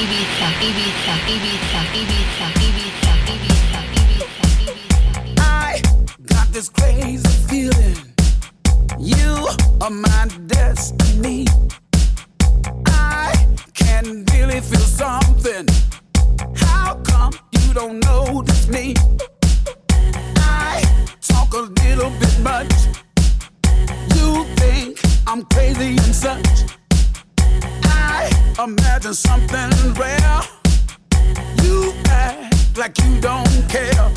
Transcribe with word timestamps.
Ibiza, 0.00 0.48
Ibiza, 0.68 1.14
Ibiza, 1.34 1.80
Ibiza, 2.00 2.46
Ibiza, 2.66 3.12
Ibiza, 3.32 3.80
Ibiza, 4.00 5.38
I 5.38 5.80
got 6.26 6.48
this 6.52 6.68
crazy 6.68 7.28
feeling. 7.48 7.96
You 8.98 9.48
are 9.80 9.90
my 9.90 10.26
destiny. 10.46 11.46
I 12.86 13.46
can 13.74 14.24
really 14.32 14.60
feel 14.60 14.80
something. 14.80 15.68
How 16.56 17.00
come 17.04 17.34
you 17.52 17.72
don't 17.74 18.00
notice 18.04 18.66
me? 18.68 18.94
I 20.36 20.82
talk 21.20 21.54
a 21.54 21.62
little 21.82 22.10
bit 22.18 22.40
much. 22.40 22.74
You 24.16 24.44
think 24.56 25.00
I'm 25.26 25.42
crazy 25.44 25.90
and 26.04 26.14
such. 26.14 26.48
I 28.16 28.30
imagine 28.62 29.14
something 29.14 29.70
rare. 29.94 30.40
You 31.62 31.92
act 32.06 32.78
like 32.78 32.96
you 32.98 33.20
don't 33.20 33.68
care. 33.68 34.12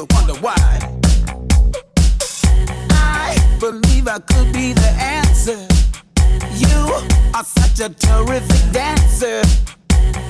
Still 0.00 0.06
wonder 0.16 0.40
why. 0.40 0.56
I 2.90 3.36
believe 3.58 4.08
I 4.08 4.18
could 4.18 4.52
be 4.52 4.72
the 4.72 4.90
answer. 4.98 5.66
You 6.56 6.78
are 7.34 7.44
such 7.44 7.80
a 7.80 7.92
terrific 7.92 8.72
dancer. 8.72 9.42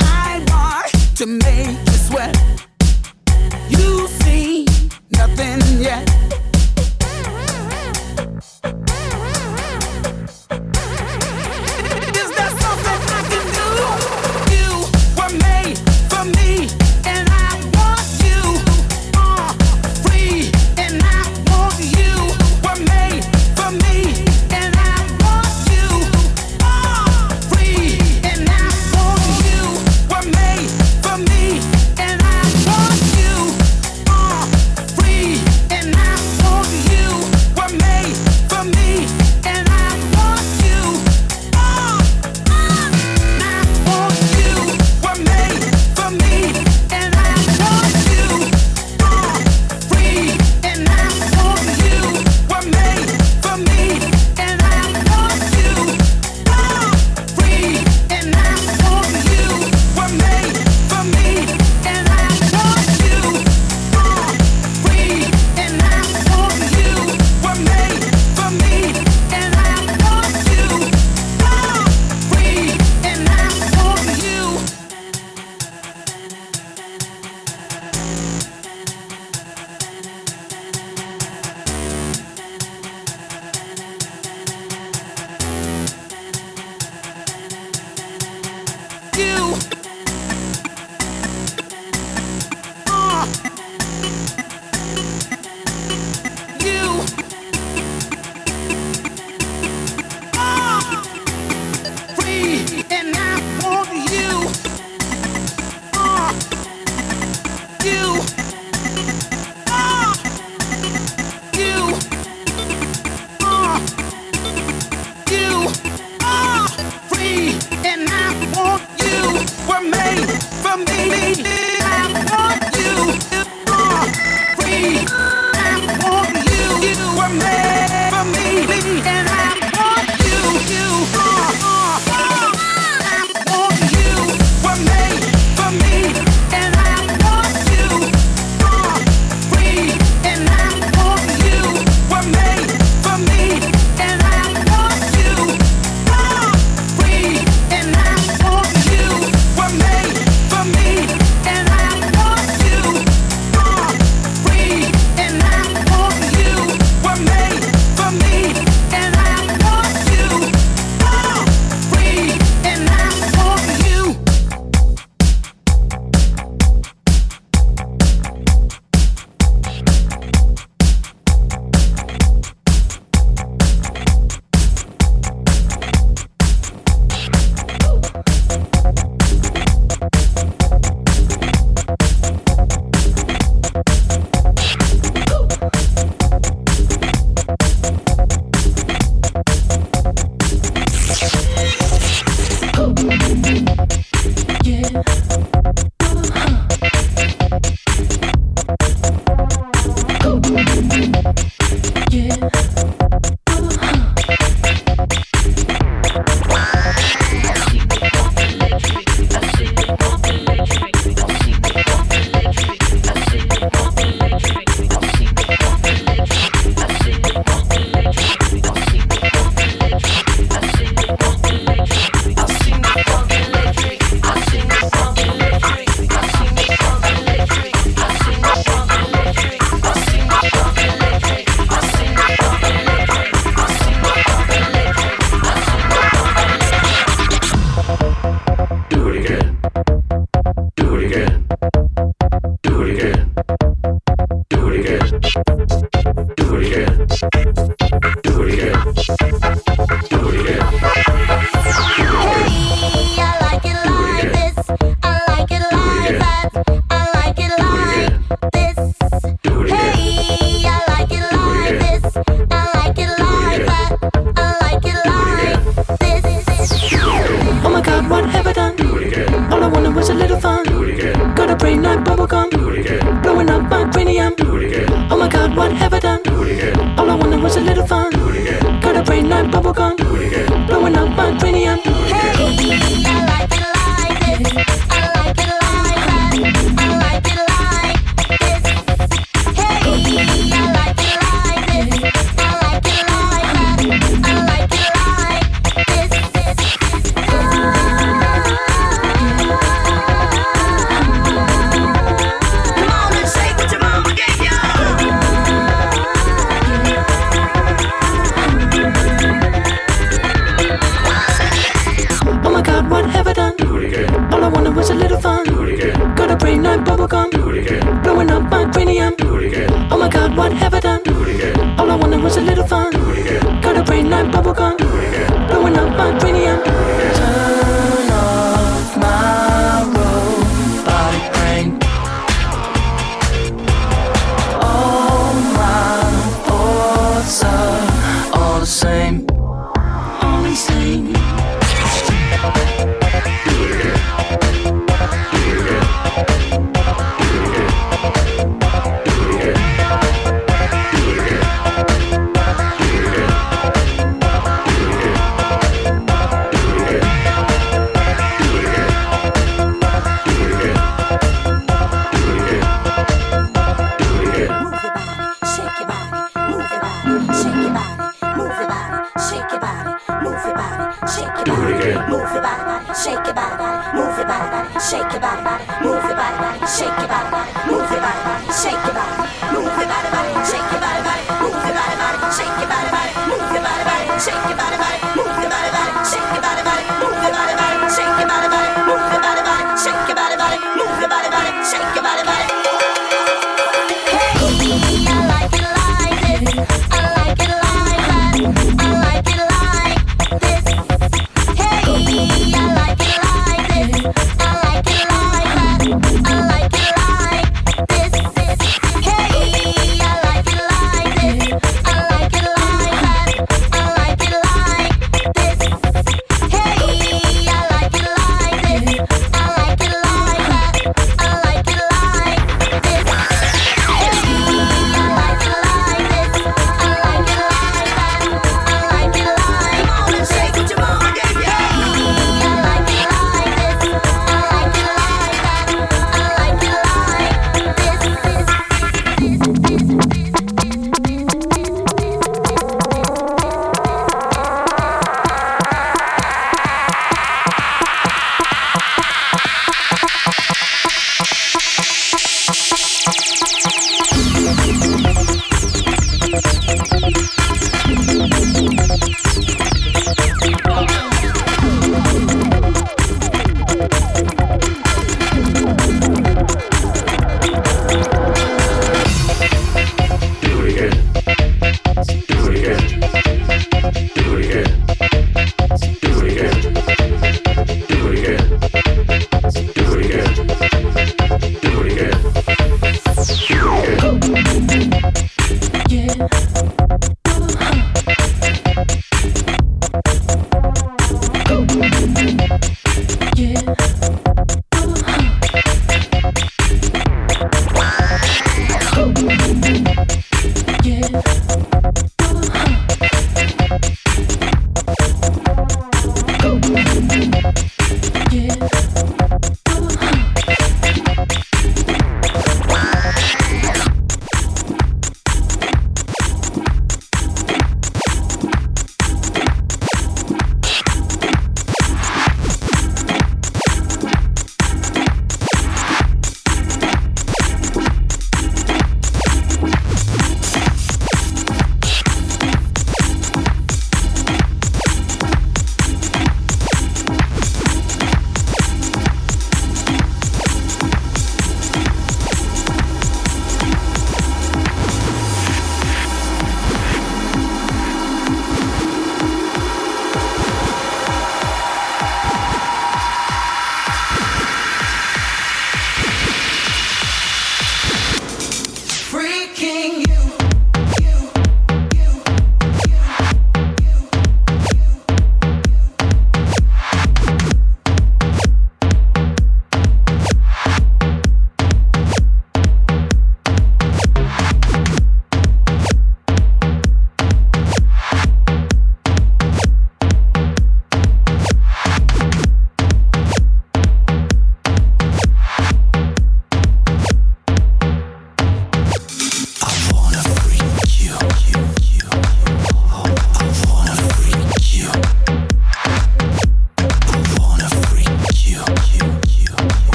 I 0.00 0.44
want 0.48 1.16
to 1.16 1.26
make 1.26 1.78
you 1.86 1.96
sweat. 2.08 2.36
You 3.68 4.08
see 4.08 4.66
nothing 5.10 5.60
yet. 5.80 6.43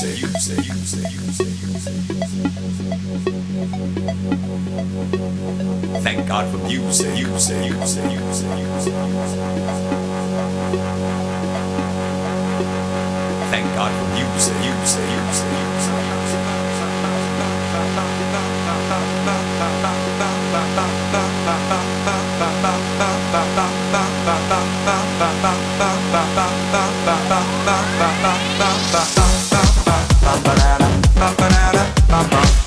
Thank 0.00 0.16
God 6.26 6.50
for 6.50 6.56
music, 6.56 7.12
music, 7.12 7.58
music, 7.58 8.04
music, 8.06 8.46
music. 8.48 8.94
Thank 13.50 13.66
God 13.76 13.92
for 13.92 14.08
music, 14.16 14.56
music, 14.62 15.04
music, 15.04 15.52
music. 15.52 16.00
Ba 27.06 27.16
ba 27.28 27.38
ba 27.66 27.76
ba 28.58 28.70
ba 28.92 29.19
ba 30.30 30.36
ba 30.44 30.54
da 30.54 30.78
da 30.78 30.88
ba 31.18 31.28
ba 31.38 31.46
da 31.48 31.62
da 31.74 31.84
ba 32.08 32.18
ba 32.30 32.59